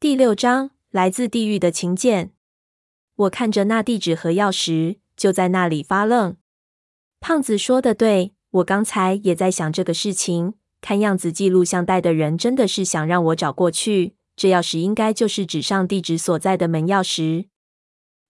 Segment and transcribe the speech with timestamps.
[0.00, 2.30] 第六章，来自地狱的请柬。
[3.16, 6.38] 我看着那地址和钥匙，就在那里发愣。
[7.20, 10.54] 胖子说的对，我刚才也在想这个事情。
[10.80, 17.48] 看样子寄录像带的人真的是想让我找过去，这钥匙应该就是纸上地址所在的门钥匙。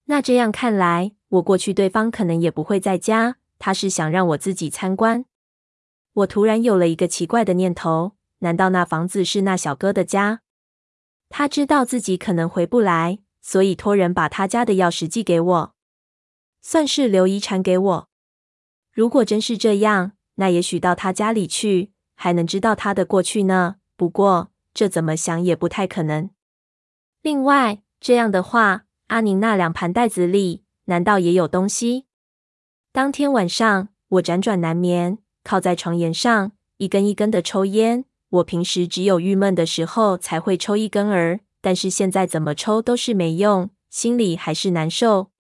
[0.07, 5.25] 那这样看来，我过去对方可能也不会在家，他是想让我自己参观。
[6.15, 10.41] 我突然有了一个奇怪的念头：难道那房子是那小哥的家？
[11.31, 15.75] 他知道自己可能回不来，所以托人把他家的钥匙寄给我，
[16.61, 18.09] 算是留遗产给我。
[18.93, 23.77] 如果真是这样，那也许到他家里去，还能知道他的过去呢。
[23.97, 26.29] 不过这怎么想也不太可能。
[27.23, 32.07] 另外，这样的话，阿宁那两盘袋子里难道也有东西？
[32.93, 38.05] 当天晚上，我辗转难眠，靠在床沿上，一根一根的抽烟。
[38.31, 45.31] 我平时只有郁闷的时候才会抽一根儿，但是现在怎么抽都是没用，心里还是难受。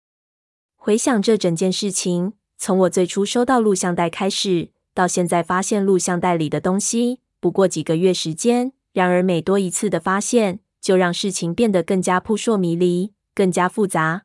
[0.77, 8.73] 回想这整件事情，从我最初收到录像带开始，到现在发现录像带里的东西，不过几个月时间。
[8.93, 14.25] 然而每多一次的发现，就让事情变得更加扑朔迷离，更加复杂。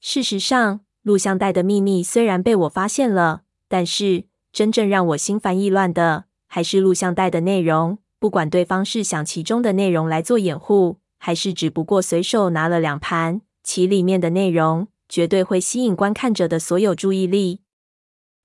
[0.00, 17.60] 事实上，录像带的秘密虽然被我发现了，但是真正让我心烦意乱的，还是录像带的内容，不管对方是想其中的内容来做掩护，还是只不过随手拿了两盘，其里面的内容绝对会吸引观看者的所有注意力。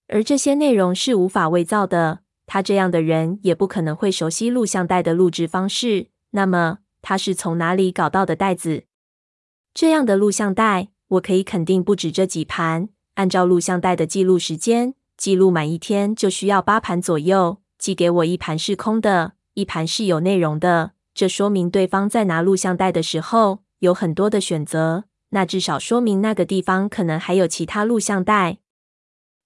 [0.10, 6.08] 而这些内容是无法伪造的，他这样的人也不可能会熟悉录像带的录制方式。
[6.32, 8.84] 那么他是从哪里搞到的带子？
[9.74, 12.90] 这样的录像带，我可以肯定不止这几盘。
[13.16, 17.63] 按照录像带的记录时间，记录满一天就需要八盘左右。
[17.84, 20.94] 寄给我一盘是空的，一盘是有内容的。
[21.14, 25.04] 这说明对方在拿录像带的时候有很多的选择。
[25.32, 28.60] 那至少说明那个地方可能还有其他录像带。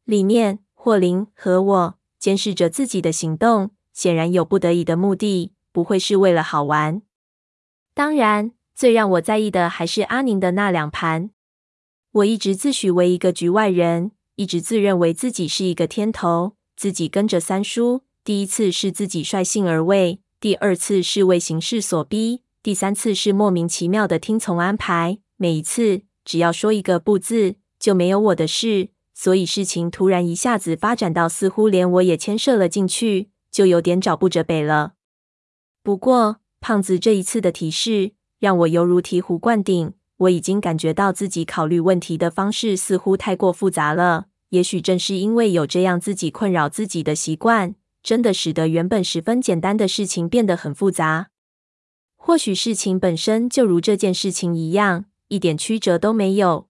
[0.06, 7.02] 里面，霍林和我监视着自己的行动，显然有不得已的目的，不会是为了好玩。
[7.95, 11.32] 当然，最让我在意的还是阿宁的那两盘。
[12.11, 18.04] 我一直自诩为一个局外人，一直自认为自己是一个天头，自己跟着三叔。
[18.27, 25.20] 第一次是自己率性而为，第二次是为形势所逼，第三次是莫名其妙的听从安排。
[25.38, 28.89] 每一次只要说一个不字，就没有我的事。
[29.14, 34.95] 所以事情突然一下子发展到似乎连我也牵涉了进去，就有点找不着北了。
[35.82, 38.11] 不过胖子这一次的提示
[38.42, 44.26] 让我犹如醍醐灌顶，我已经感觉到自己考虑问题的方式似乎太过复杂了。
[44.49, 47.76] 也许正是因为有这样自己困扰自己的习惯。
[48.02, 51.30] 真的使得原本十分简单的事情变得很复杂。
[52.16, 56.68] 或许事情本身就如这件事情一样，一点曲折都没有。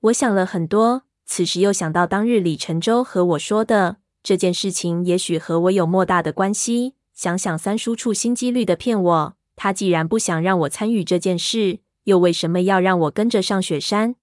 [0.00, 6.94] 我想了很多，此时又想到当日李承舟和我说的这件事情，也许和我有莫大的关系。
[7.12, 14.16] 想想三叔处心积虑的骗我，他既然不想让我参与这件事，又为什么要让我跟着上雪山？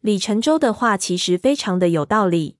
[0.00, 2.58] 李承舟的话其实非常的有道理。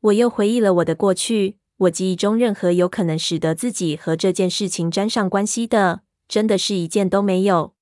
[0.00, 1.58] 我又回忆了我的过去。
[1.78, 7.74] 我记忆中，任何有可能使得自己和这件事情沾上关系的，真的是一件都没有。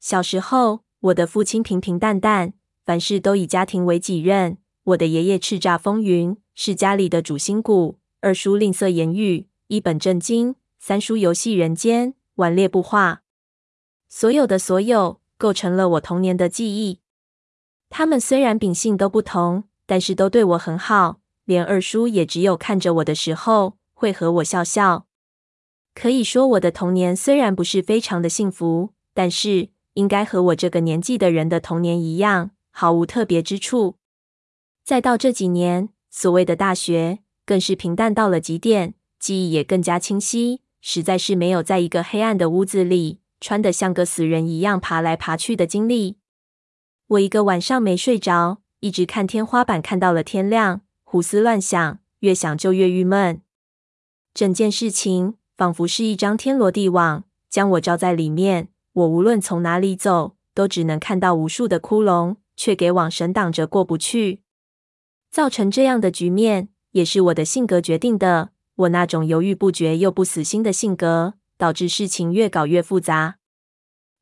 [0.00, 2.54] 小时候，我的父亲平平淡淡，
[2.84, 4.58] 凡事都以家庭为己任。
[4.82, 13.22] 我的爷爷叱咤风云，是家里的主心骨；二叔吝啬言语，一本正经；三叔游戏人间，顽劣不化。
[14.08, 16.98] 所有的所有，构成了我童年的记忆。
[17.88, 21.20] 他们虽然秉性都不同，但是都对我很好。
[21.44, 25.06] 连二叔也只有看着我的时候会和我笑笑。
[25.94, 33.96] 可以说，我的童年虽然不是非常的幸福，但是应该和我这个年纪的人的童年一样，毫无特别之处。
[34.82, 40.62] 再到这几年，所谓的大学，更是平淡到了极点，记忆也更加清晰。
[40.80, 46.18] 实在是没有在一个黑暗的屋子里，穿得像个死人一样爬来爬去的经历。
[47.06, 50.82] 我一个晚上没睡着，一直看天花板，看到了天亮。
[51.14, 53.40] 胡思乱想，越想就越郁闷。
[54.34, 58.70] 整件事情仿佛是一张天罗地网，将我罩在里面。
[58.94, 64.40] 我无论从哪里走，都只能看到无数的窟窿，却给网绳挡着过不去。
[65.30, 68.50] 造成这样的局面，也是我的性格决定的。
[68.74, 73.36] 我那种犹豫不决又不死心的性格，导致事情越搞越复杂。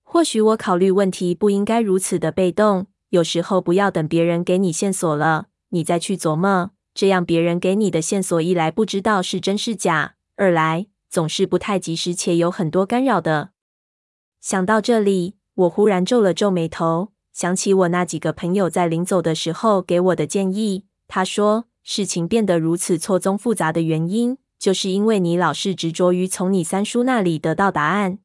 [0.03, 6.73] 或许我考虑问题不应该如此的被动，有时候不要等别人给你线索了，你再去琢磨。
[6.95, 13.51] 这样，别人给你的线索，一来不知道是真是假，二来总是不太及时且有很多干扰的。
[14.41, 20.85] 想到这里，我忽然皱了皱眉头，想起我那几个朋友在临走的时候给我的建议。
[21.09, 28.19] 他说，事情变得如此错综复杂的原因，就是因为你老是执着于从你三叔那里得到答案。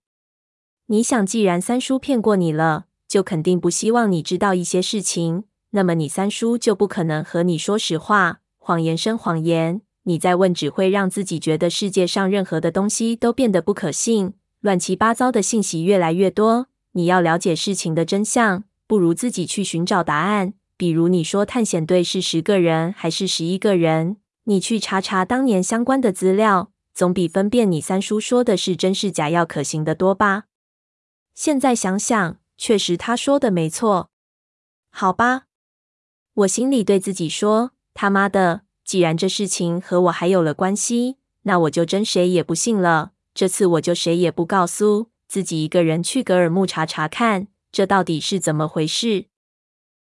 [0.87, 8.39] 你想，既然三叔骗过你了，就肯定不希望你知道一些事情，那么你三叔就不可能和你说实话。
[8.67, 14.33] 谎言生谎言，你再问只会让自己觉得世界上任何的东西都变得不可信。
[14.59, 20.53] 乱七八糟的信息越来越多，你要了解事情的真相，不如自己去寻找答案。
[20.75, 30.43] 比如你说探险队是十个人还是十一个人，你去查查当年相关的资料，总比分辨你三叔说的是真是假要可行的多吧？
[31.33, 34.09] 现在想想，确实他说的没错。
[34.89, 35.43] 好吧，
[36.33, 49.25] 我心里对自己说：“他妈的，既然这事情和我还有了关系，那我就真谁也不信了。”这次我就谁也不告诉，自己一个人去格尔木查查看，这到底是怎么回事。